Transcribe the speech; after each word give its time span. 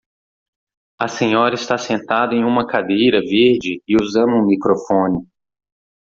A 0.99 1.07
senhora 1.07 1.53
está 1.53 1.77
sentada 1.77 2.33
em 2.33 2.43
uma 2.43 2.65
cadeira 2.65 3.21
verde 3.21 3.83
e 3.87 3.95
usando 4.01 4.31
um 4.33 4.47
microfone. 4.47 5.27